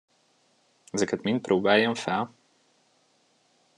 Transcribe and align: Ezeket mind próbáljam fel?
Ezeket 0.91 1.21
mind 1.21 1.41
próbáljam 1.41 1.93
fel? 1.93 2.35